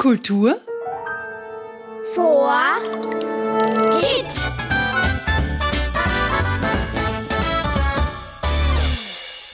Kultur 0.00 0.58
vor 2.14 2.50
Kids. 3.98 4.40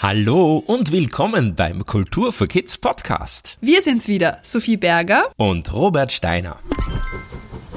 Hallo 0.00 0.62
und 0.64 0.92
willkommen 0.92 1.56
beim 1.56 1.84
Kultur 1.84 2.32
für 2.32 2.46
Kids 2.46 2.78
Podcast. 2.78 3.58
Wir 3.60 3.82
sind's 3.82 4.06
wieder, 4.06 4.38
Sophie 4.44 4.76
Berger. 4.76 5.32
Und 5.36 5.72
Robert 5.72 6.12
Steiner. 6.12 6.60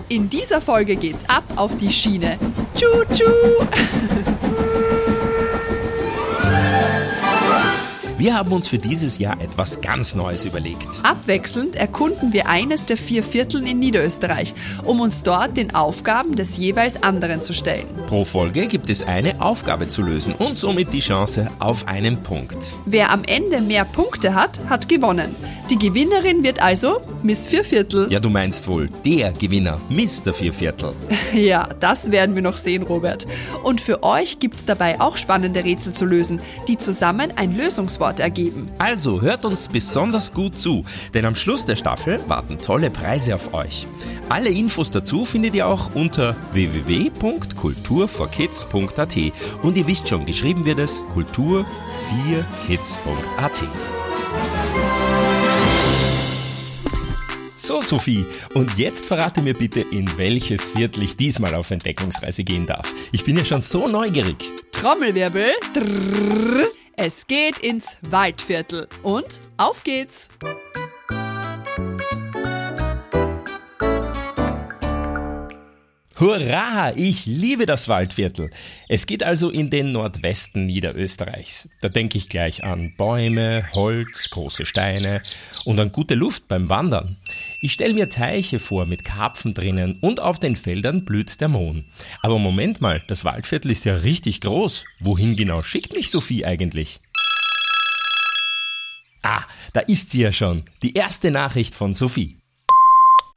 In 0.08 0.30
dieser 0.30 0.62
Folge 0.62 0.96
geht's 0.96 1.28
ab 1.28 1.46
auf 1.56 1.76
die 1.76 1.92
Schiene. 1.92 2.38
Tschu-tschu! 2.76 3.26
Wir 8.20 8.36
haben 8.36 8.52
uns 8.52 8.68
für 8.68 8.80
dieses 8.80 9.18
Jahr 9.18 9.40
etwas 9.40 9.80
ganz 9.80 10.14
Neues 10.14 10.44
überlegt. 10.44 10.90
Abwechselnd 11.04 11.78
erkunden 11.78 12.34
wir 12.34 12.50
eines 12.50 12.86
der 12.86 12.98
vier 12.98 13.24
Vierteln 13.24 13.66
in 13.66 13.80
Niederösterreich, 13.80 14.54
um 14.84 15.00
uns 15.00 15.24
dort 15.24 15.56
den 15.56 15.74
Aufgaben 15.74 16.36
des 16.36 16.58
jeweils 16.58 17.02
anderen 17.02 17.46
zu 17.46 17.54
stellen. 17.54 17.88
Pro 18.08 18.26
Folge 18.26 18.68
gibt 18.68 18.90
es 18.90 19.08
eine 19.08 19.40
Aufgabe 19.40 19.88
zu 19.88 20.02
lösen 20.02 20.34
und 20.34 20.58
somit 20.58 20.92
die 20.92 21.00
Chance 21.00 21.50
auf 21.60 21.88
einen 21.88 22.22
Punkt. 22.22 22.58
Wer 22.86 23.12
am 23.12 23.24
Ende 23.24 23.62
mehr 23.62 23.86
Punkte 23.86 24.36
hat, 24.36 24.60
hat 24.68 24.90
gewonnen. 24.90 25.34
Die 25.70 25.78
Gewinnerin 25.78 26.44
wird 26.44 26.62
also 26.62 27.00
Miss 27.24 27.48
Vierviertel. 27.48 28.12
Ja, 28.12 28.20
du 28.20 28.30
meinst 28.30 28.68
wohl 28.68 28.90
der 29.06 29.32
Gewinner, 29.32 29.80
Mr. 29.90 30.34
Vierviertel. 30.34 30.92
Ja, 31.34 31.70
das 31.80 32.12
werden 32.12 32.34
wir 32.34 32.42
noch 32.42 32.58
sehen, 32.58 32.82
Robert. 32.82 33.28
Und 33.64 33.80
für 33.82 34.02
euch 34.04 34.40
gibt's 34.40 34.66
dabei 34.66 35.00
auch 35.00 35.16
spannende 35.16 35.64
Rätsel 35.64 35.94
zu 35.94 36.06
lösen, 36.06 36.42
die 36.68 36.78
zusammen 36.78 37.32
ein 37.36 37.56
Lösungswort 37.56 38.09
ergeben. 38.18 38.66
Also 38.80 39.22
hört 39.22 39.46
uns 39.46 39.68
besonders 39.68 40.34
gut 40.34 40.58
zu, 40.58 40.84
denn 41.14 41.26
am 41.26 41.36
Schluss 41.36 41.66
der 41.66 41.76
Staffel 41.76 42.20
warten 42.28 42.60
tolle 42.60 42.90
Preise 42.90 43.36
auf 43.36 43.54
euch. 43.54 43.86
Alle 44.30 44.50
Infos 44.50 44.90
dazu 44.90 45.26
findet 45.26 45.54
ihr 45.54 45.68
auch 45.68 45.94
unter 45.94 46.36
www.kulturforkids.at 46.54 49.16
und 49.62 49.78
ihr 49.78 49.88
wisst 49.88 50.08
schon, 50.08 50.26
geschrieben 50.26 50.66
wird 50.66 50.80
es 50.80 51.04
kultur4kids.at. 51.14 53.52
So, 57.56 57.82
Sophie, 57.82 58.26
und 58.54 58.78
jetzt 58.78 59.06
verrate 59.06 59.42
mir 59.42 59.54
bitte, 59.54 59.82
in 59.82 60.10
welches 60.18 60.72
Viertel 60.72 61.04
ich 61.04 61.18
diesmal 61.18 61.56
auf 61.56 61.72
Entdeckungsreise 61.72 62.46
gehen 62.46 62.66
darf. 62.66 62.94
Ich 63.12 63.26
bin 63.26 63.38
ja 63.38 63.44
schon 63.44 63.62
so 63.62 63.88
neugierig. 63.88 64.38
Trommelwirbel. 64.72 65.52
Drrrr. 65.74 66.79
Es 67.02 67.28
geht 67.28 67.60
ins 67.60 67.96
Waldviertel. 68.02 68.90
Und 69.04 69.40
auf 69.56 69.86
geht's. 69.86 70.28
Hurra! 76.20 76.92
Ich 76.98 77.26
liebe 77.26 77.66
das 77.66 77.88
Waldviertel. 77.88 78.52
Es 78.90 79.06
geht 79.06 79.24
also 79.24 79.50
in 79.50 79.70
den 79.70 79.94
Nordwesten 79.94 80.66
Niederösterreichs. 80.66 81.70
Da 81.80 81.88
denke 81.88 82.18
ich 82.18 82.28
gleich 82.28 82.66
an 82.66 82.94
Bäume, 82.98 83.64
Holz, 83.72 84.30
große 84.30 84.66
Steine 84.66 85.22
und 85.64 85.80
an 85.80 85.94
gute 85.94 86.16
Luft 86.16 86.50
beim 86.50 86.68
Wandern. 86.68 87.16
Ich 87.62 87.74
stelle 87.74 87.94
mir 87.94 88.08
Teiche 88.08 88.58
vor 88.58 88.86
mit 88.86 89.04
Karpfen 89.04 89.54
drinnen 89.54 89.98
und 90.00 90.22
auf 90.22 90.40
den 90.40 90.56
Feldern 90.56 91.04
blüht 91.04 91.42
der 91.42 91.50
Mohn. 91.50 91.84
Aber 92.22 92.40
Moment 92.40 92.80
mal, 92.80 93.04
das 93.08 93.26
Waldviertel 93.26 93.72
ist 93.72 93.84
ja 93.84 93.96
richtig 93.96 94.40
groß. 94.40 94.86
Wohin 95.02 95.36
genau 95.36 95.62
schickt 95.62 95.94
mich 95.94 96.10
Sophie 96.10 96.46
eigentlich? 96.46 97.02
Ah, 99.24 99.44
da 99.74 99.82
ist 99.82 100.12
sie 100.12 100.22
ja 100.22 100.32
schon. 100.32 100.64
Die 100.84 100.94
erste 100.94 101.32
Nachricht 101.32 101.76
von 101.76 101.94
Sophie. 101.94 102.38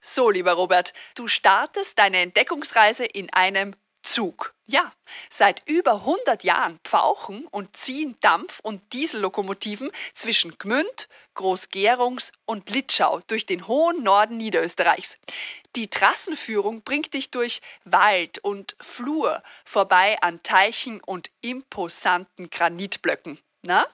So, 0.00 0.30
lieber 0.30 0.52
Robert, 0.52 0.92
du 1.16 1.26
startest 1.26 1.98
deine 1.98 2.18
Entdeckungsreise 2.18 3.04
in 3.04 3.28
einem 3.30 3.74
Zug. 4.02 4.54
Ja, 4.66 4.92
seit 5.30 5.62
über 5.66 5.96
100 5.96 6.44
Jahren 6.44 6.78
pfauchen 6.84 7.46
und 7.48 7.76
ziehen 7.76 8.16
Dampf- 8.20 8.60
und 8.62 8.92
Diesellokomotiven 8.92 9.90
zwischen 10.14 10.56
Gmünd, 10.58 11.08
Großgerungs 11.34 12.32
und 12.44 12.70
Litschau 12.70 13.20
durch 13.26 13.46
den 13.46 13.66
hohen 13.66 14.02
Norden 14.02 14.36
Niederösterreichs. 14.36 15.18
Die 15.76 15.88
Trassenführung 15.88 16.82
bringt 16.82 17.14
dich 17.14 17.30
durch 17.30 17.60
Wald 17.84 18.38
und 18.38 18.76
Flur 18.80 19.42
vorbei 19.64 20.16
an 20.20 20.42
Teichen 20.42 21.00
und 21.00 21.30
imposanten 21.40 22.50
Granitblöcken. 22.50 23.38
Na, 23.62 23.86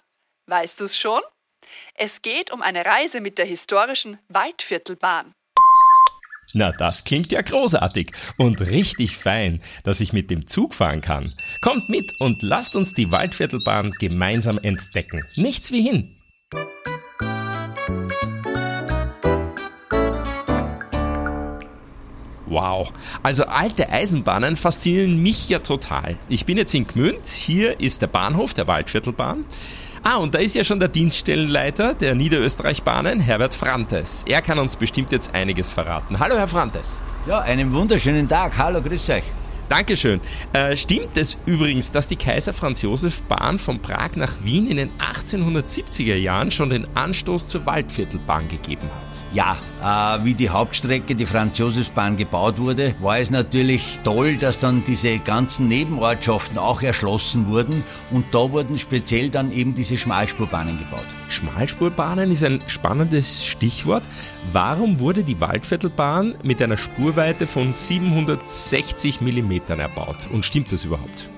weißt 0.46 0.80
du's 0.80 0.96
schon? 0.96 1.22
Es 1.94 2.22
geht 2.22 2.50
um 2.50 2.62
eine 2.62 2.84
Reise 2.84 3.20
mit 3.20 3.38
der 3.38 3.46
historischen 3.46 4.18
Waldviertelbahn. 4.28 5.34
Na, 6.54 6.72
das 6.72 7.04
klingt 7.04 7.30
ja 7.30 7.42
großartig 7.42 8.12
und 8.38 8.62
richtig 8.62 9.18
fein, 9.18 9.60
dass 9.84 10.00
ich 10.00 10.14
mit 10.14 10.30
dem 10.30 10.46
Zug 10.46 10.72
fahren 10.72 11.02
kann. 11.02 11.34
Kommt 11.60 11.90
mit 11.90 12.18
und 12.20 12.42
lasst 12.42 12.74
uns 12.74 12.94
die 12.94 13.10
Waldviertelbahn 13.10 13.90
gemeinsam 13.98 14.58
entdecken. 14.62 15.24
Nichts 15.36 15.72
wie 15.72 15.82
hin. 15.82 16.16
Wow, 22.46 22.94
also 23.22 23.44
alte 23.44 23.90
Eisenbahnen 23.90 24.56
faszinieren 24.56 25.22
mich 25.22 25.50
ja 25.50 25.58
total. 25.58 26.16
Ich 26.30 26.46
bin 26.46 26.56
jetzt 26.56 26.74
in 26.74 26.86
Gmünd, 26.86 27.26
hier 27.26 27.78
ist 27.78 28.00
der 28.00 28.06
Bahnhof 28.06 28.54
der 28.54 28.66
Waldviertelbahn. 28.66 29.44
Ah, 30.02 30.16
und 30.16 30.34
da 30.34 30.38
ist 30.38 30.54
ja 30.54 30.64
schon 30.64 30.78
der 30.78 30.88
Dienststellenleiter 30.88 31.94
der 31.94 32.14
Niederösterreichbahnen, 32.14 33.20
Herbert 33.20 33.54
Frantes. 33.54 34.24
Er 34.26 34.42
kann 34.42 34.58
uns 34.58 34.76
bestimmt 34.76 35.12
jetzt 35.12 35.34
einiges 35.34 35.72
verraten. 35.72 36.18
Hallo, 36.18 36.36
Herr 36.36 36.48
Frantes. 36.48 36.96
Ja, 37.26 37.40
einen 37.40 37.72
wunderschönen 37.72 38.28
Tag. 38.28 38.56
Hallo, 38.56 38.80
grüß 38.80 39.10
euch. 39.10 39.24
Dankeschön. 39.68 40.20
Äh, 40.52 40.76
stimmt 40.76 41.16
es 41.16 41.36
übrigens, 41.44 41.92
dass 41.92 42.08
die 42.08 42.16
Kaiser 42.16 42.54
Franz 42.54 42.82
Josef 42.82 43.22
Bahn 43.24 43.58
von 43.58 43.80
Prag 43.80 44.16
nach 44.16 44.32
Wien 44.42 44.66
in 44.66 44.78
den 44.78 44.90
1870er 44.98 46.14
Jahren 46.14 46.50
schon 46.50 46.70
den 46.70 46.86
Anstoß 46.96 47.48
zur 47.48 47.66
Waldviertelbahn 47.66 48.48
gegeben 48.48 48.84
hat? 48.84 49.24
Ja, 49.32 49.58
äh, 49.82 50.24
wie 50.24 50.34
die 50.34 50.48
Hauptstrecke, 50.48 51.14
die 51.14 51.26
Franz-Josefs-Bahn 51.26 52.16
gebaut 52.16 52.58
wurde, 52.58 52.94
war 53.00 53.18
es 53.18 53.30
natürlich 53.30 53.98
toll, 54.04 54.36
dass 54.36 54.58
dann 54.58 54.84
diese 54.84 55.18
ganzen 55.18 55.68
Nebenortschaften 55.68 56.56
auch 56.56 56.80
erschlossen 56.80 57.48
wurden 57.48 57.84
und 58.10 58.34
da 58.34 58.50
wurden 58.50 58.78
speziell 58.78 59.28
dann 59.28 59.52
eben 59.52 59.74
diese 59.74 59.98
Schmalspurbahnen 59.98 60.78
gebaut. 60.78 61.06
Schmalspurbahnen 61.28 62.30
ist 62.30 62.44
ein 62.44 62.60
spannendes 62.66 63.46
Stichwort. 63.46 64.02
Warum 64.52 65.00
wurde 65.00 65.22
die 65.22 65.40
Waldviertelbahn 65.40 66.36
mit 66.42 66.60
einer 66.62 66.76
Spurweite 66.76 67.46
von 67.46 67.72
760 67.72 69.20
Millimetern 69.20 69.80
erbaut? 69.80 70.28
Und 70.32 70.44
stimmt 70.44 70.72
das 70.72 70.84
überhaupt? 70.84 71.30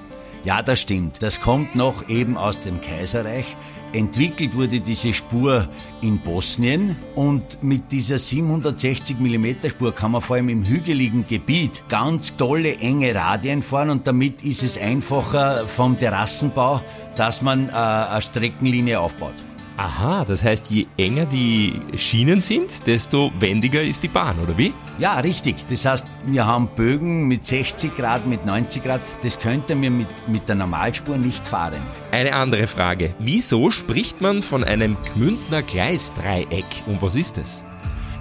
Ja, 0.45 0.63
das 0.63 0.81
stimmt. 0.81 1.23
Das 1.23 1.41
kommt 1.41 1.75
noch 1.77 2.09
eben 2.09 2.37
aus 2.39 2.61
dem 2.61 2.81
Kaiserreich. 2.81 3.57
Entwickelt 3.93 4.55
wurde 4.55 4.81
diese 4.81 5.13
Spur 5.13 5.69
in 6.01 6.19
Bosnien 6.21 6.95
und 7.17 7.63
mit 7.63 7.91
dieser 7.91 8.21
760 8.21 9.19
mm 9.19 9.69
Spur 9.69 9.93
kann 9.93 10.13
man 10.13 10.23
vor 10.23 10.37
allem 10.37 10.49
im 10.49 10.65
hügeligen 10.65 11.27
Gebiet 11.27 11.83
ganz 11.89 12.37
tolle 12.37 12.77
enge 12.77 13.13
Radien 13.15 13.63
fahren 13.63 13.91
und 13.91 14.07
damit 14.07 14.45
ist 14.45 14.63
es 14.63 14.79
einfacher 14.79 15.67
vom 15.67 15.99
Terrassenbau, 15.99 16.81
dass 17.17 17.43
man 17.43 17.69
äh, 17.69 17.73
eine 17.73 18.23
Streckenlinie 18.23 19.01
aufbaut. 19.01 19.35
Aha, 19.81 20.27
das 20.27 20.45
heißt, 20.45 20.69
je 20.69 20.87
enger 20.99 21.25
die 21.25 21.81
Schienen 21.97 22.43
sind, 22.43 22.87
desto 22.87 23.33
wendiger 23.41 23.81
ist 23.81 24.03
die 24.03 24.09
Bahn, 24.09 24.39
oder 24.39 24.59
wie? 24.59 24.75
Ja, 24.99 25.19
richtig. 25.21 25.57
Das 25.71 25.87
heißt, 25.87 26.07
wir 26.27 26.45
haben 26.45 26.69
Bögen 26.77 27.27
mit 27.27 27.47
60 27.47 27.95
Grad, 27.95 28.27
mit 28.27 28.45
90 28.45 28.83
Grad. 28.83 29.01
Das 29.23 29.39
könnten 29.39 29.81
wir 29.81 29.91
mit, 29.91 30.29
mit 30.29 30.47
der 30.51 30.57
Normalspur 30.57 31.17
nicht 31.17 31.47
fahren. 31.47 31.81
Eine 32.13 32.35
andere 32.35 32.67
Frage. 32.67 33.15
Wieso 33.21 33.71
spricht 33.71 34.21
man 34.21 34.43
von 34.43 34.65
einem 34.65 34.99
Gmündner 35.15 35.63
Gleisdreieck? 35.63 36.67
Und 36.85 37.01
was 37.01 37.17
ist 37.17 37.39
das? 37.39 37.63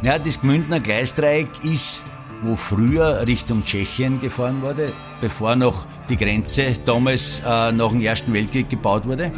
Ja, 0.01 0.17
das 0.17 0.39
Gmündner 0.39 0.79
Gleisdreieck 0.79 1.49
ist 1.65 2.05
wo 2.41 2.55
früher 2.55 3.27
Richtung 3.27 3.63
Tschechien 3.65 4.19
gefahren 4.19 4.61
wurde, 4.61 4.91
bevor 5.21 5.55
noch 5.55 5.85
die 6.09 6.17
Grenze 6.17 6.73
damals 6.85 7.41
äh, 7.45 7.71
nach 7.71 7.89
dem 7.89 8.01
Ersten 8.01 8.33
Weltkrieg 8.33 8.69
gebaut 8.69 9.05
wurde. 9.05 9.31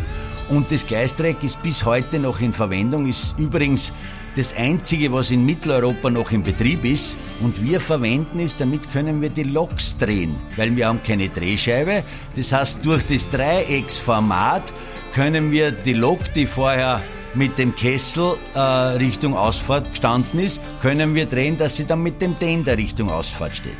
Und 0.49 0.71
das 0.71 0.85
Gleisdreieck 0.85 1.43
ist 1.43 1.61
bis 1.61 1.85
heute 1.85 2.19
noch 2.19 2.41
in 2.41 2.53
Verwendung, 2.53 3.07
ist 3.07 3.39
übrigens 3.39 3.93
das 4.35 4.55
einzige, 4.55 5.11
was 5.11 5.31
in 5.31 5.45
Mitteleuropa 5.45 6.09
noch 6.09 6.31
in 6.31 6.43
Betrieb 6.43 6.85
ist. 6.85 7.17
Und 7.41 7.63
wir 7.63 7.79
verwenden 7.79 8.39
es, 8.39 8.55
damit 8.55 8.89
können 8.91 9.21
wir 9.21 9.29
die 9.29 9.43
Loks 9.43 9.97
drehen, 9.97 10.35
weil 10.57 10.75
wir 10.75 10.87
haben 10.87 11.03
keine 11.03 11.29
Drehscheibe. 11.29 12.03
Das 12.35 12.51
heißt, 12.53 12.85
durch 12.85 13.05
das 13.05 13.29
Dreiecksformat 13.29 14.73
können 15.13 15.51
wir 15.51 15.71
die 15.71 15.93
Lok, 15.93 16.33
die 16.33 16.47
vorher 16.47 17.01
mit 17.33 17.57
dem 17.57 17.75
Kessel 17.75 18.33
äh, 18.53 18.59
Richtung 18.59 19.35
Ausfahrt 19.35 19.89
gestanden 19.89 20.39
ist, 20.39 20.61
können 20.81 21.15
wir 21.15 21.25
drehen, 21.25 21.57
dass 21.57 21.77
sie 21.77 21.85
dann 21.85 22.03
mit 22.03 22.21
dem 22.21 22.37
Tender 22.37 22.77
Richtung 22.77 23.09
Ausfahrt 23.09 23.55
steht. 23.55 23.77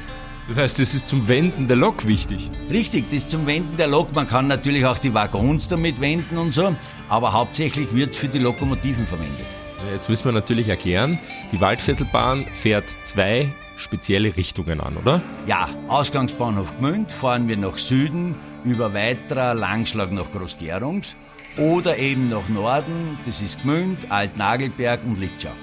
Das 0.52 0.58
heißt, 0.58 0.80
das 0.80 0.94
ist 0.94 1.08
zum 1.08 1.30
Wenden 1.30 1.70
der 1.70 1.78
Lok 1.78 2.06
wichtig. 2.06 2.50
Richtig, 2.70 3.06
das 3.06 3.20
ist 3.20 3.30
zum 3.30 3.48
Wenden 3.48 3.78
der 3.78 3.88
Lok. 3.88 4.14
Man 4.14 4.28
kann 4.28 4.48
natürlich 4.48 4.86
auch 4.86 4.98
die 4.98 5.14
Waggons 5.14 5.70
damit 5.70 6.02
wenden 6.02 6.38
und 6.38 6.54
so, 6.54 6.76
aber 7.08 7.32
hauptsächlich 7.32 7.96
wird 7.96 8.10
es 8.10 8.18
für 8.18 8.28
die 8.28 8.40
Lokomotiven 8.40 9.06
verwendet. 9.06 9.46
Jetzt 9.94 10.10
müssen 10.10 10.26
wir 10.26 10.34
natürlich 10.34 10.68
erklären, 10.68 11.20
die 11.54 11.62
Waldviertelbahn 11.62 12.48
fährt 12.52 12.90
zwei 12.90 13.54
spezielle 13.78 14.36
Richtungen 14.36 14.82
an, 14.82 14.98
oder? 14.98 15.22
Ja, 15.48 15.70
Ausgangsbahnhof 15.88 16.78
Gmünd 16.80 17.14
fahren 17.14 17.48
wir 17.48 17.56
nach 17.56 17.78
Süden 17.78 18.36
über 18.66 18.94
weiterer 18.94 19.54
Langschlag 19.54 20.12
nach 20.12 20.30
Großgerungs 20.34 21.16
oder 21.56 21.98
eben 21.98 22.28
nach 22.28 22.50
Norden, 22.50 23.18
das 23.24 23.42
ist 23.42 23.62
Gmünd, 23.62 24.12
Altnagelberg 24.12 25.00
und 25.06 25.18
Litschau. 25.18 25.54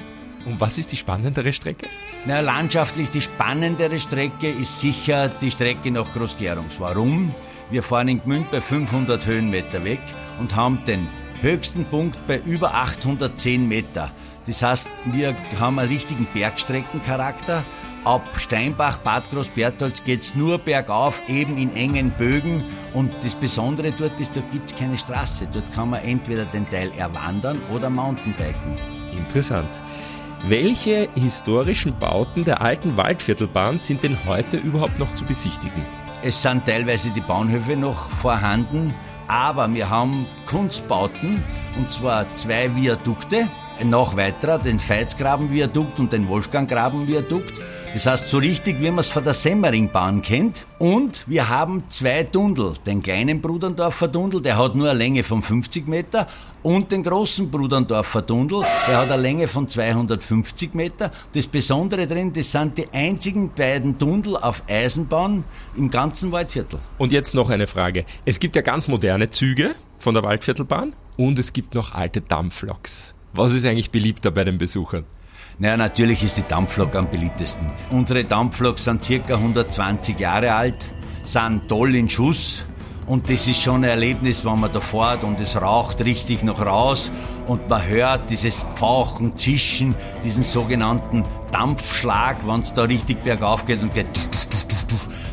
Und 0.47 0.59
was 0.59 0.79
ist 0.79 0.93
die 0.93 0.97
spannendere 0.97 1.53
Strecke? 1.53 1.89
Na, 2.29 2.41
landschaftlich 2.41 3.09
die 3.09 3.23
spannendere 3.23 3.99
Strecke 3.99 4.49
ist 4.49 4.81
sicher 4.81 5.31
die 5.31 5.51
Strecke 5.51 5.91
nach 5.91 6.13
Großgerungs. 6.13 6.79
Warum? 6.79 7.35
Wir 7.71 7.83
fahren 7.83 8.09
in 8.09 8.23
Gmünd 8.23 8.51
bei 8.51 8.61
500 8.61 9.27
Höhenmeter 9.27 9.83
weg 9.83 10.03
und 10.39 10.55
haben 10.55 10.85
den 10.85 11.09
höchsten 11.41 11.87
Punkt 11.87 12.19
bei 12.27 12.37
über 12.41 12.75
810 12.75 13.67
Meter. 13.67 14.11
Das 14.45 14.63
heißt, 14.63 14.91
wir 15.07 15.35
haben 15.59 15.79
einen 15.79 15.89
richtigen 15.89 16.29
Bergstreckencharakter. 16.35 17.65
Ab 18.05 18.29
Steinbach, 18.37 18.99
Bad 18.99 19.31
Großbertholz 19.31 20.05
geht's 20.05 20.35
nur 20.35 20.59
bergauf, 20.59 21.23
eben 21.29 21.57
in 21.57 21.75
engen 21.75 22.11
Bögen. 22.11 22.63
Und 22.93 23.11
das 23.23 23.37
Besondere 23.37 23.91
dort 23.93 24.21
ist, 24.21 24.37
dort 24.37 24.53
gibt's 24.53 24.77
keine 24.77 24.99
Straße. 24.99 25.49
Dort 25.51 25.73
kann 25.73 25.89
man 25.89 26.03
entweder 26.03 26.45
den 26.45 26.69
Teil 26.69 26.93
erwandern 26.99 27.59
oder 27.73 27.89
Mountainbiken. 27.89 28.77
Interessant. 29.17 29.71
Welche 30.47 31.09
historischen 31.15 31.99
Bauten 31.99 32.45
der 32.45 32.63
alten 32.63 32.97
Waldviertelbahn 32.97 33.79
sind 33.79 34.05
denn 34.05 34.25
heute 34.25 34.57
überhaupt 34.57 34.99
noch 34.99 35.13
zu 35.13 35.25
besichtigen? 35.25 35.85
Es 36.23 36.41
sind 36.41 36.65
teilweise 36.65 37.11
die 37.11 37.21
Bahnhöfe 37.21 37.77
noch 37.77 38.09
vorhanden, 38.11 38.95
aber 39.27 39.73
wir 39.75 39.91
haben 39.91 40.27
Kunstbauten, 40.47 41.43
und 41.77 41.91
zwar 41.91 42.33
zwei 42.35 42.75
Viadukte, 42.75 43.49
noch 43.85 44.17
weiterer, 44.17 44.59
den 44.59 44.79
Veitsgraben-Viadukt 44.79 46.01
und 46.01 46.13
den 46.13 46.29
Wolfganggraben-Viadukt. 46.29 47.61
Das 47.95 48.07
heißt, 48.07 48.29
so 48.29 48.37
richtig, 48.39 48.81
wie 48.81 48.91
man 48.91 48.99
es 48.99 49.09
von 49.09 49.25
der 49.25 49.35
Semmeringbahn 49.35 50.21
kennt. 50.21 50.67
Und 50.79 51.25
wir 51.27 51.49
haben 51.49 51.85
zwei 51.89 52.23
Tunnel. 52.23 52.75
Den 52.87 53.03
kleinen 53.03 53.41
Bruderndorfer 53.41 54.13
Tunnel, 54.13 54.43
der 54.43 54.59
hat 54.59 54.77
nur 54.77 54.91
eine 54.91 54.99
Länge 54.99 55.25
von 55.25 55.43
50 55.43 55.89
Meter. 55.89 56.27
Und 56.63 56.93
den 56.93 57.03
großen 57.03 57.51
Bruderndorfer 57.51 58.25
Tunnel, 58.25 58.63
der 58.87 58.99
hat 58.99 59.11
eine 59.11 59.23
Länge 59.23 59.49
von 59.49 59.67
250 59.67 60.75
Meter. 60.75 61.11
Das 61.33 61.47
Besondere 61.47 62.07
drin, 62.07 62.33
das 62.33 62.53
sind 62.53 62.77
die 62.77 62.87
einzigen 62.93 63.51
beiden 63.55 63.99
Tunnel 63.99 64.37
auf 64.37 64.63
Eisenbahn 64.69 65.43
im 65.77 65.91
ganzen 65.91 66.31
Waldviertel. 66.31 66.79
Und 66.99 67.11
jetzt 67.11 67.35
noch 67.35 67.49
eine 67.49 67.67
Frage. 67.67 68.05
Es 68.27 68.39
gibt 68.39 68.55
ja 68.55 68.63
ganz 68.63 68.87
moderne 68.87 69.31
Züge 69.31 69.75
von 69.99 70.15
der 70.15 70.23
Waldviertelbahn 70.23 70.93
und 71.17 71.39
es 71.39 71.53
gibt 71.53 71.75
noch 71.75 71.95
alte 71.95 72.21
Dampfloks. 72.21 73.15
Was 73.33 73.53
ist 73.53 73.65
eigentlich 73.65 73.91
beliebter 73.91 74.31
bei 74.31 74.45
den 74.45 74.59
Besuchern? 74.59 75.05
Naja, 75.61 75.77
natürlich 75.77 76.23
ist 76.23 76.37
die 76.37 76.45
Dampflok 76.45 76.95
am 76.95 77.11
beliebtesten. 77.11 77.67
Unsere 77.91 78.25
Dampfloks 78.25 78.85
sind 78.85 79.05
circa 79.05 79.35
120 79.35 80.17
Jahre 80.17 80.53
alt, 80.53 80.93
sind 81.25 81.69
toll 81.69 81.97
in 81.97 82.09
Schuss 82.09 82.65
und 83.07 83.29
das 83.29 83.49
ist 83.49 83.61
schon 83.61 83.83
ein 83.83 83.91
Erlebnis, 83.91 84.45
wenn 84.45 84.61
man 84.61 84.71
da 84.71 84.79
fährt 84.79 85.25
und 85.25 85.41
es 85.41 85.61
raucht 85.61 86.05
richtig 86.05 86.45
noch 86.45 86.65
raus 86.65 87.11
und 87.49 87.69
man 87.69 87.85
hört 87.89 88.31
dieses 88.31 88.65
Pfauchen, 88.77 89.37
Zischen, 89.37 89.97
diesen 90.23 90.45
sogenannten 90.45 91.25
Dampfschlag, 91.51 92.47
wenn 92.47 92.61
es 92.61 92.73
da 92.73 92.83
richtig 92.83 93.25
bergauf 93.25 93.65
geht 93.65 93.83
und 93.83 93.93
geht. 93.93 94.07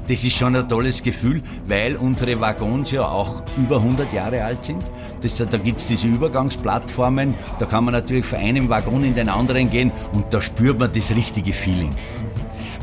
Das 0.07 0.23
ist 0.23 0.37
schon 0.37 0.55
ein 0.55 0.67
tolles 0.67 1.03
Gefühl, 1.03 1.41
weil 1.67 1.95
unsere 1.97 2.39
Waggons 2.39 2.91
ja 2.91 3.07
auch 3.07 3.43
über 3.57 3.77
100 3.77 4.13
Jahre 4.13 4.43
alt 4.43 4.63
sind. 4.65 4.83
Das, 5.25 5.37
da 5.37 5.57
gibt's 5.57 5.87
diese 5.87 6.05
Übergangsplattformen, 6.05 7.33
da 7.57 7.65
kann 7.65 7.83
man 7.83 7.95
natürlich 7.95 8.25
von 8.25 8.37
einem 8.37 8.69
Waggon 8.69 9.03
in 9.03 9.15
den 9.15 9.27
anderen 9.27 9.71
gehen 9.71 9.91
und 10.13 10.31
da 10.31 10.39
spürt 10.39 10.77
man 10.77 10.91
das 10.93 11.15
richtige 11.15 11.51
Feeling. 11.51 11.95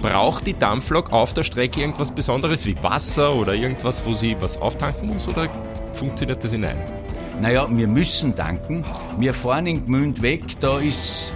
Braucht 0.01 0.49
die 0.49 0.59
Dampflok 0.59 1.13
auf 1.13 1.35
der 1.35 1.45
Strecke 1.45 1.81
irgendwas 1.81 2.11
Besonderes 2.11 2.67
wie 2.67 2.75
Wasser 2.83 3.33
oder 3.33 3.55
irgendwas, 3.55 4.05
wo 4.05 4.13
sie 4.13 4.37
was 4.41 4.61
auftanken 4.61 5.07
muss 5.07 5.29
oder 5.29 5.49
funktioniert 5.93 6.43
das 6.43 6.53
in 6.53 6.65
einem? 6.65 6.81
Naja, 7.41 7.69
wir 7.71 7.87
müssen 7.87 8.35
tanken. 8.35 8.85
Wir 9.21 9.35
fahren 9.35 9.69
in 9.69 9.87
Gmünd 9.87 10.21
weg, 10.21 10.43
da 10.59 10.79
ist 10.79 11.33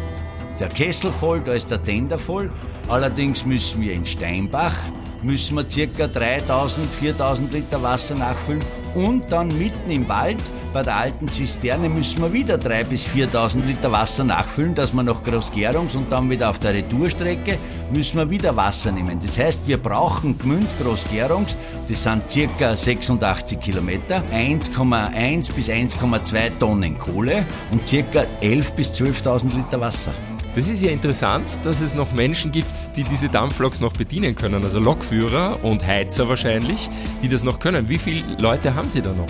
der 0.59 0.71
Kessel 0.71 1.13
voll, 1.13 1.41
da 1.41 1.53
ist 1.53 1.71
der 1.71 1.85
Tender 1.85 2.19
voll. 2.19 2.51
Allerdings 2.89 3.47
müssen 3.47 3.81
wir 3.81 3.93
in 3.93 4.05
Steinbach 4.05 4.75
müssen 5.23 5.57
wir 5.57 5.69
circa 5.69 6.07
3000, 6.07 6.91
4000 6.93 7.53
Liter 7.53 7.83
Wasser 7.83 8.15
nachfüllen 8.15 8.63
und 8.95 9.31
dann 9.31 9.49
mitten 9.59 9.91
im 9.91 10.09
Wald 10.09 10.43
bei 10.73 10.83
der 10.83 10.97
alten 10.97 11.29
Zisterne 11.29 11.89
müssen 11.89 12.23
wir 12.23 12.33
wieder 12.33 12.59
3000 12.59 12.89
bis 12.89 13.03
4000 13.05 13.67
Liter 13.67 13.93
Wasser 13.93 14.25
nachfüllen, 14.25 14.75
dass 14.75 14.93
wir 14.93 15.03
nach 15.03 15.23
Großgerungs 15.23 15.95
und 15.97 16.11
dann 16.11 16.31
wieder 16.31 16.51
auf 16.51 16.59
der 16.59 16.75
Retourstrecke 16.75 17.59
müssen 17.93 18.19
wir 18.19 18.31
wieder 18.31 18.57
Wasser 18.57 18.93
nehmen. 18.93 19.19
Das 19.21 19.39
heißt, 19.39 19.67
wir 19.67 19.77
brauchen 19.77 20.39
Gmünd 20.39 20.75
Großgerungs, 20.77 21.57
das 21.89 22.03
sind 22.03 22.31
circa 22.31 22.77
86 22.77 23.61
Kilometer, 23.61 24.23
1,1 24.33 25.53
bis 25.53 25.69
1,2 25.69 26.59
Tonnen 26.59 26.99
Kohle 26.99 27.47
und 27.71 27.87
circa 27.87 28.25
11 28.41 28.73
bis 28.73 28.93
12.000 28.93 29.57
Liter 29.57 29.81
Wasser. 29.81 30.15
Das 30.57 30.71
ist 30.71 30.81
ja 30.81 30.91
interessant, 30.91 31.59
dass 31.65 31.83
es 31.83 31.95
noch 31.95 32.13
Menschen 32.13 32.51
gibt, 32.51 32.97
die 32.97 33.05
diese 33.05 33.29
Dampfloks 33.29 33.81
noch 33.81 33.93
bedienen 33.93 34.35
können. 34.35 34.65
Also 34.65 34.81
Lokführer 34.81 35.63
und 35.63 35.87
Heizer 35.87 36.31
wahrscheinlich, 36.31 36.89
die 37.23 37.29
das 37.29 37.45
noch 37.45 37.59
können. 37.59 37.91
Wie 37.91 37.99
viele 37.99 38.25
Leute 38.41 38.75
haben 38.75 38.89
Sie 38.89 39.03
da 39.03 39.13
noch? 39.13 39.27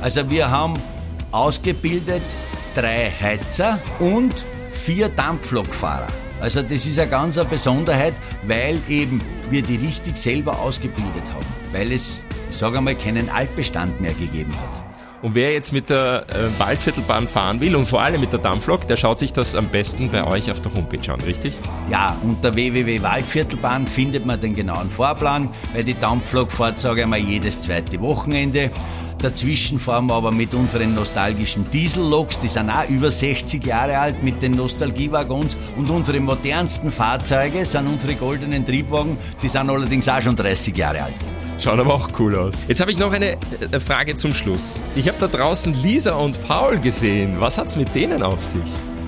Also 0.00 0.30
wir 0.30 0.48
haben 0.48 0.74
ausgebildet 1.32 2.22
drei 2.72 3.10
Heizer 3.20 3.80
und 3.98 4.46
vier 4.70 5.08
Dampflokfahrer. 5.08 6.06
Also 6.40 6.62
das 6.62 6.86
ist 6.86 7.00
eine 7.00 7.10
ganz 7.10 7.44
Besonderheit, 7.46 8.14
weil 8.44 8.78
eben 8.88 9.20
wir 9.50 9.62
die 9.62 9.74
richtig 9.74 10.16
selber 10.16 10.56
ausgebildet 10.60 11.32
haben. 11.34 11.46
Weil 11.72 11.90
es, 11.90 12.22
ich 12.48 12.56
sage 12.56 12.78
einmal, 12.78 12.94
keinen 12.94 13.28
Altbestand 13.28 14.00
mehr 14.00 14.14
gegeben 14.14 14.54
hat. 14.56 14.89
Und 15.22 15.34
wer 15.34 15.52
jetzt 15.52 15.72
mit 15.72 15.90
der 15.90 16.24
äh, 16.30 16.58
Waldviertelbahn 16.58 17.28
fahren 17.28 17.60
will 17.60 17.76
und 17.76 17.86
vor 17.86 18.00
allem 18.00 18.20
mit 18.20 18.32
der 18.32 18.38
Dampflok, 18.38 18.88
der 18.88 18.96
schaut 18.96 19.18
sich 19.18 19.32
das 19.32 19.54
am 19.54 19.68
besten 19.68 20.10
bei 20.10 20.26
euch 20.26 20.50
auf 20.50 20.60
der 20.62 20.72
Homepage 20.72 21.12
an, 21.12 21.20
richtig? 21.20 21.58
Ja, 21.90 22.16
unter 22.22 22.54
www.waldviertelbahn 22.54 23.86
findet 23.86 24.24
man 24.24 24.40
den 24.40 24.54
genauen 24.54 24.88
Vorplan, 24.88 25.50
weil 25.74 25.84
die 25.84 25.98
Dampflok 25.98 26.50
fährt, 26.50 26.80
sage 26.80 27.02
ich 27.02 27.06
mal, 27.06 27.18
jedes 27.18 27.60
zweite 27.60 28.00
Wochenende. 28.00 28.70
Dazwischen 29.18 29.78
fahren 29.78 30.06
wir 30.06 30.14
aber 30.14 30.30
mit 30.30 30.54
unseren 30.54 30.94
nostalgischen 30.94 31.70
Dieselloks, 31.70 32.38
die 32.38 32.48
sind 32.48 32.70
auch 32.70 32.88
über 32.88 33.10
60 33.10 33.62
Jahre 33.62 33.98
alt 33.98 34.22
mit 34.22 34.40
den 34.42 34.52
Nostalgiewaggons 34.52 35.58
und 35.76 35.90
unsere 35.90 36.20
modernsten 36.20 36.90
Fahrzeuge 36.90 37.66
sind 37.66 37.86
unsere 37.86 38.14
goldenen 38.14 38.64
Triebwagen, 38.64 39.18
die 39.42 39.48
sind 39.48 39.68
allerdings 39.68 40.08
auch 40.08 40.22
schon 40.22 40.36
30 40.36 40.74
Jahre 40.74 41.02
alt. 41.02 41.39
Schaut 41.62 41.78
aber 41.78 41.94
auch 41.94 42.08
cool 42.18 42.36
aus. 42.36 42.64
Jetzt 42.66 42.80
habe 42.80 42.90
ich 42.90 42.98
noch 42.98 43.12
eine 43.12 43.32
äh, 43.32 43.80
Frage 43.80 44.16
zum 44.16 44.32
Schluss. 44.32 44.82
Ich 44.96 45.06
habe 45.08 45.18
da 45.18 45.28
draußen 45.28 45.74
Lisa 45.74 46.14
und 46.14 46.40
Paul 46.48 46.78
gesehen. 46.78 47.36
Was 47.38 47.58
hat's 47.58 47.76
mit 47.76 47.94
denen 47.94 48.22
auf 48.22 48.42
sich? 48.42 48.62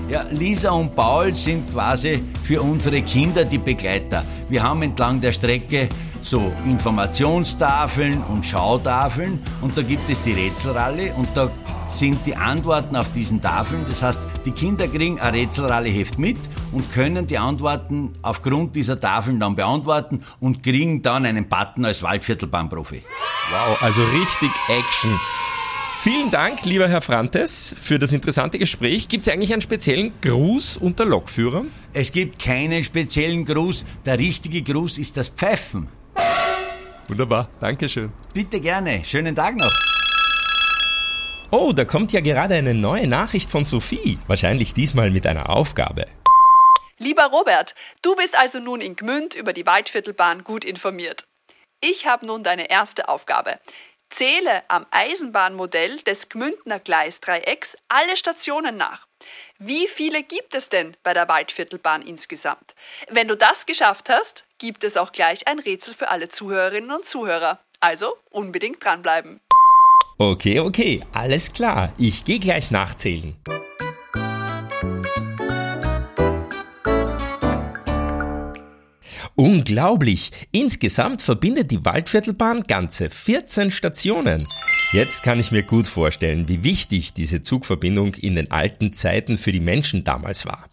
Ja, 0.07 0.23
Lisa 0.29 0.69
und 0.71 0.95
Paul 0.95 1.33
sind 1.33 1.71
quasi 1.71 2.23
für 2.43 2.61
unsere 2.61 3.01
Kinder 3.01 3.45
die 3.45 3.57
Begleiter. 3.57 4.23
Wir 4.49 4.61
haben 4.61 4.83
entlang 4.83 5.19
der 5.19 5.31
Strecke 5.31 5.89
so 6.21 6.53
Informationstafeln 6.65 8.21
und 8.21 8.45
Schautafeln 8.45 9.41
und 9.61 9.75
da 9.75 9.81
gibt 9.81 10.07
es 10.09 10.21
die 10.21 10.33
Rätselralle 10.33 11.13
und 11.15 11.29
da 11.33 11.49
sind 11.93 12.25
die 12.25 12.35
Antworten 12.35 12.95
auf 12.95 13.11
diesen 13.11 13.41
Tafeln. 13.41 13.85
Das 13.85 14.01
heißt, 14.01 14.19
die 14.45 14.51
Kinder 14.51 14.87
kriegen 14.87 15.19
ein 15.19 15.33
Rätselralleheft 15.33 16.17
mit 16.17 16.37
und 16.71 16.89
können 16.89 17.27
die 17.27 17.37
Antworten 17.37 18.13
aufgrund 18.21 18.75
dieser 18.75 18.99
Tafeln 18.99 19.39
dann 19.39 19.55
beantworten 19.55 20.23
und 20.39 20.63
kriegen 20.63 21.01
dann 21.01 21.25
einen 21.25 21.47
Button 21.47 21.85
als 21.85 22.01
Waldviertelbahnprofi. 22.03 23.03
Wow, 23.51 23.81
also 23.81 24.03
richtig 24.03 24.51
Action. 24.67 25.19
Vielen 25.97 26.31
Dank, 26.31 26.65
lieber 26.65 26.89
Herr 26.89 27.01
Frantes, 27.01 27.75
für 27.79 27.97
das 27.97 28.11
interessante 28.11 28.59
Gespräch. 28.59 29.07
Gibt 29.07 29.25
es 29.25 29.31
eigentlich 29.31 29.53
einen 29.53 29.61
speziellen 29.61 30.11
Gruß 30.21 30.77
unter 30.77 31.05
Lokführern? 31.05 31.67
Es 31.93 32.11
gibt 32.11 32.39
keinen 32.43 32.83
speziellen 32.83 33.45
Gruß. 33.45 33.85
Der 34.05 34.19
richtige 34.19 34.63
Gruß 34.63 34.97
ist 34.97 35.15
das 35.15 35.29
Pfeifen. 35.29 35.87
Wunderbar, 37.07 37.47
Dankeschön. 37.59 38.11
Bitte 38.33 38.59
gerne. 38.59 39.01
Schönen 39.05 39.35
Tag 39.35 39.55
noch. 39.55 39.71
Oh, 41.55 41.71
da 41.71 41.85
kommt 41.85 42.11
ja 42.11 42.19
gerade 42.19 42.55
eine 42.55 42.73
neue 42.73 43.05
Nachricht 43.05 43.47
von 43.47 43.63
Sophie. 43.63 44.17
Wahrscheinlich 44.25 44.73
diesmal 44.73 45.11
mit 45.11 45.27
einer 45.27 45.51
Aufgabe. 45.51 46.05
Lieber 46.97 47.25
Robert, 47.25 47.75
du 48.01 48.15
bist 48.15 48.35
also 48.35 48.59
nun 48.59 48.81
in 48.81 48.95
Gmünd 48.95 49.35
über 49.35 49.53
die 49.53 49.63
Waldviertelbahn 49.63 50.43
gut 50.43 50.65
informiert. 50.65 51.27
Ich 51.79 52.07
habe 52.07 52.25
nun 52.25 52.43
deine 52.43 52.71
erste 52.71 53.07
Aufgabe. 53.07 53.59
Zähle 54.09 54.63
am 54.67 54.87
Eisenbahnmodell 54.89 55.97
des 55.97 56.27
Gmündner 56.27 56.79
Gleisdreiecks 56.79 57.77
alle 57.87 58.17
Stationen 58.17 58.75
nach. 58.75 59.05
Wie 59.59 59.87
viele 59.87 60.23
gibt 60.23 60.55
es 60.55 60.69
denn 60.69 60.97
bei 61.03 61.13
der 61.13 61.27
Waldviertelbahn 61.27 62.01
insgesamt? 62.01 62.73
Wenn 63.09 63.27
du 63.27 63.37
das 63.37 63.67
geschafft 63.67 64.09
hast, 64.09 64.45
gibt 64.57 64.83
es 64.83 64.97
auch 64.97 65.11
gleich 65.11 65.47
ein 65.47 65.59
Rätsel 65.59 65.93
für 65.93 66.09
alle 66.09 66.29
Zuhörerinnen 66.29 66.89
und 66.89 67.07
Zuhörer. 67.07 67.59
Also 67.79 68.17
unbedingt 68.31 68.83
dranbleiben. 68.83 69.39
Okay, 70.17 70.59
okay, 70.59 71.01
alles 71.11 71.51
klar. 71.53 71.91
Ich 71.97 72.23
gehe 72.23 72.39
gleich 72.39 72.69
nachzählen. 72.69 73.35
Unglaublich! 79.35 80.29
Insgesamt 80.51 81.23
verbindet 81.23 81.71
die 81.71 81.83
Waldviertelbahn 81.83 82.63
ganze 82.67 83.09
14 83.09 83.71
Stationen. 83.71 84.45
Jetzt 84.91 85.23
kann 85.23 85.39
ich 85.39 85.51
mir 85.51 85.63
gut 85.63 85.87
vorstellen, 85.87 86.47
wie 86.47 86.63
wichtig 86.63 87.13
diese 87.13 87.41
Zugverbindung 87.41 88.13
in 88.13 88.35
den 88.35 88.51
alten 88.51 88.93
Zeiten 88.93 89.39
für 89.39 89.51
die 89.51 89.59
Menschen 89.59 90.03
damals 90.03 90.45
war. 90.45 90.69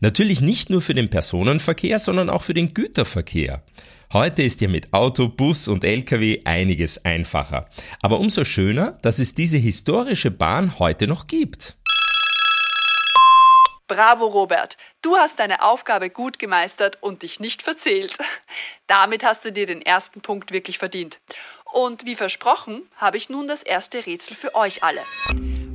Natürlich 0.00 0.40
nicht 0.40 0.70
nur 0.70 0.82
für 0.82 0.94
den 0.94 1.08
Personenverkehr, 1.08 2.00
sondern 2.00 2.30
auch 2.30 2.42
für 2.42 2.54
den 2.54 2.74
Güterverkehr. 2.74 3.62
Heute 4.12 4.42
ist 4.42 4.60
ja 4.60 4.66
mit 4.66 4.92
Auto, 4.92 5.28
Bus 5.28 5.68
und 5.68 5.84
Lkw 5.84 6.40
einiges 6.44 7.04
einfacher. 7.04 7.68
Aber 8.02 8.18
umso 8.18 8.42
schöner, 8.42 8.98
dass 9.02 9.20
es 9.20 9.36
diese 9.36 9.56
historische 9.56 10.32
Bahn 10.32 10.80
heute 10.80 11.06
noch 11.06 11.28
gibt. 11.28 11.76
Bravo, 13.86 14.26
Robert. 14.26 14.76
Du 15.00 15.16
hast 15.16 15.38
deine 15.38 15.62
Aufgabe 15.62 16.10
gut 16.10 16.40
gemeistert 16.40 16.98
und 17.00 17.22
dich 17.22 17.38
nicht 17.38 17.62
verzählt. 17.62 18.18
Damit 18.88 19.22
hast 19.22 19.44
du 19.44 19.52
dir 19.52 19.66
den 19.66 19.80
ersten 19.80 20.22
Punkt 20.22 20.50
wirklich 20.50 20.78
verdient. 20.78 21.20
Und 21.72 22.04
wie 22.04 22.16
versprochen, 22.16 22.82
habe 22.96 23.16
ich 23.16 23.28
nun 23.28 23.46
das 23.46 23.62
erste 23.62 24.04
Rätsel 24.06 24.34
für 24.34 24.56
euch 24.56 24.82
alle. 24.82 25.02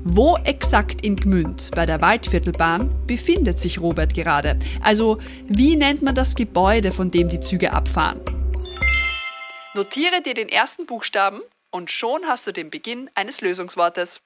Wo 0.08 0.38
exakt 0.44 1.04
in 1.04 1.16
Gmünd 1.16 1.72
bei 1.74 1.88
der 1.88 2.00
Waldviertelbahn 2.00 3.08
befindet 3.08 3.60
sich 3.60 3.82
Robert 3.82 4.14
gerade? 4.14 4.60
Also, 4.80 5.18
wie 5.48 5.76
nennt 5.76 6.04
man 6.04 6.14
das 6.14 6.36
Gebäude, 6.36 6.92
von 6.92 7.10
dem 7.10 7.28
die 7.28 7.40
Züge 7.40 7.74
abfahren? 7.74 8.22
Notiere 9.74 10.22
dir 10.22 10.36
den 10.36 10.48
ersten 10.48 10.86
Buchstaben 10.86 11.42
und 11.72 11.90
schon 11.90 12.26
hast 12.28 12.46
du 12.46 12.52
den 12.52 12.70
Beginn 12.70 13.10
eines 13.16 13.42
Lösungswortes. 13.42 14.22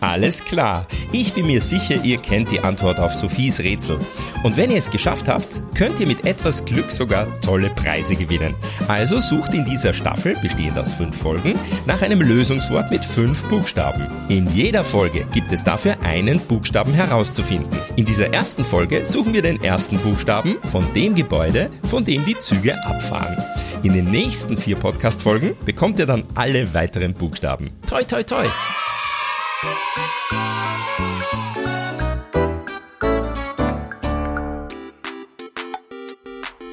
Alles 0.00 0.44
klar. 0.44 0.86
Ich 1.12 1.34
bin 1.34 1.46
mir 1.46 1.60
sicher, 1.60 2.04
ihr 2.04 2.18
kennt 2.18 2.50
die 2.50 2.60
Antwort 2.60 3.00
auf 3.00 3.12
Sophies 3.12 3.60
Rätsel. 3.60 3.98
Und 4.42 4.56
wenn 4.56 4.70
ihr 4.70 4.78
es 4.78 4.90
geschafft 4.90 5.28
habt, 5.28 5.62
könnt 5.74 5.98
ihr 6.00 6.06
mit 6.06 6.24
etwas 6.24 6.64
Glück 6.64 6.90
sogar 6.90 7.40
tolle 7.40 7.70
Preise 7.70 8.14
gewinnen. 8.14 8.54
Also 8.86 9.20
sucht 9.20 9.54
in 9.54 9.64
dieser 9.64 9.92
Staffel, 9.92 10.36
bestehend 10.40 10.78
aus 10.78 10.92
fünf 10.92 11.16
Folgen, 11.16 11.54
nach 11.86 12.00
einem 12.02 12.20
Lösungswort 12.20 12.90
mit 12.90 13.04
fünf 13.04 13.44
Buchstaben. 13.48 14.06
In 14.28 14.48
jeder 14.54 14.84
Folge 14.84 15.26
gibt 15.32 15.52
es 15.52 15.64
dafür 15.64 15.96
einen 16.04 16.40
Buchstaben 16.40 16.94
herauszufinden. 16.94 17.68
In 17.96 18.04
dieser 18.04 18.32
ersten 18.32 18.64
Folge 18.64 19.04
suchen 19.04 19.34
wir 19.34 19.42
den 19.42 19.62
ersten 19.62 19.98
Buchstaben 19.98 20.56
von 20.70 20.90
dem 20.94 21.16
Gebäude, 21.16 21.70
von 21.84 22.04
dem 22.04 22.24
die 22.24 22.38
Züge 22.38 22.82
abfahren. 22.84 23.42
In 23.82 23.92
den 23.92 24.10
nächsten 24.10 24.56
vier 24.56 24.76
Podcast-Folgen 24.76 25.56
bekommt 25.64 25.98
ihr 25.98 26.06
dann 26.06 26.24
alle 26.34 26.72
weiteren 26.74 27.14
Buchstaben. 27.14 27.70
Toi, 27.86 28.04
toi, 28.04 28.22
toi! 28.22 28.44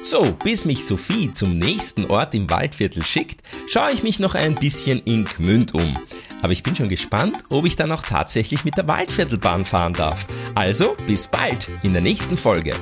So, 0.08 0.36
bis 0.44 0.64
mich 0.64 0.86
Sophie 0.86 1.32
zum 1.32 1.58
nächsten 1.58 2.04
Ort 2.04 2.32
im 2.36 2.48
Waldviertel 2.48 3.02
schickt, 3.04 3.42
schaue 3.66 3.90
ich 3.90 4.04
mich 4.04 4.20
noch 4.20 4.36
ein 4.36 4.54
bisschen 4.54 5.00
in 5.00 5.24
Gmünd 5.24 5.74
um. 5.74 5.98
Aber 6.42 6.52
ich 6.52 6.62
bin 6.62 6.76
schon 6.76 6.88
gespannt, 6.88 7.36
ob 7.48 7.66
ich 7.66 7.74
dann 7.74 7.90
auch 7.90 8.02
tatsächlich 8.02 8.64
mit 8.64 8.76
der 8.76 8.86
Waldviertelbahn 8.86 9.64
fahren 9.64 9.94
darf. 9.94 10.28
Also, 10.54 10.96
bis 11.08 11.26
bald 11.26 11.68
in 11.82 11.92
der 11.92 12.02
nächsten 12.02 12.36
Folge. 12.36 12.76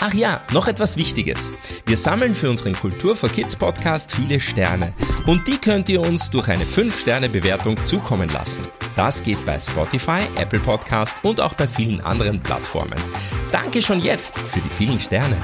Ach 0.00 0.12
ja, 0.12 0.42
noch 0.52 0.68
etwas 0.68 0.98
Wichtiges. 0.98 1.50
Wir 1.86 1.96
sammeln 1.96 2.34
für 2.34 2.50
unseren 2.50 2.74
Kultur 2.74 3.16
for 3.16 3.30
Kids 3.30 3.56
Podcast 3.56 4.14
viele 4.14 4.38
Sterne 4.38 4.92
und 5.26 5.48
die 5.48 5.56
könnt 5.56 5.88
ihr 5.88 6.02
uns 6.02 6.28
durch 6.28 6.48
eine 6.48 6.64
5-Sterne-Bewertung 6.64 7.82
zukommen 7.86 8.28
lassen. 8.28 8.64
Das 8.96 9.22
geht 9.22 9.44
bei 9.44 9.58
Spotify, 9.58 10.20
Apple 10.36 10.60
Podcast 10.60 11.18
und 11.22 11.40
auch 11.40 11.54
bei 11.54 11.66
vielen 11.66 12.00
anderen 12.00 12.40
Plattformen. 12.40 12.98
Danke 13.50 13.82
schon 13.82 14.00
jetzt 14.00 14.38
für 14.38 14.60
die 14.60 14.70
vielen 14.70 15.00
Sterne. 15.00 15.36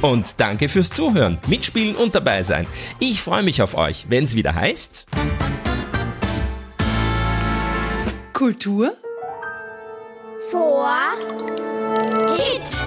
Und 0.00 0.40
danke 0.40 0.68
fürs 0.68 0.90
Zuhören, 0.90 1.38
Mitspielen 1.46 1.94
und 1.94 2.14
dabei 2.14 2.42
sein. 2.42 2.66
Ich 2.98 3.22
freue 3.22 3.42
mich 3.42 3.62
auf 3.62 3.76
euch, 3.76 4.06
wenn 4.08 4.24
es 4.24 4.34
wieder 4.34 4.54
heißt. 4.54 5.06
Kultur 8.32 8.96
vor 10.50 10.88
Kids. 12.34 12.81